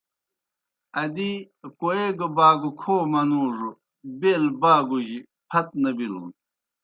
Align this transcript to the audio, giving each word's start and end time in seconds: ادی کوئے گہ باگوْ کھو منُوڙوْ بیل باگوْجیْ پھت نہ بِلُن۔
ادی 1.01 1.31
کوئے 1.79 2.05
گہ 2.17 2.27
باگوْ 2.37 2.71
کھو 2.79 2.95
منُوڙوْ 3.11 3.69
بیل 4.19 4.43
باگوْجیْ 4.61 5.19
پھت 5.49 5.67
نہ 5.81 5.91
بِلُن۔ 5.97 6.27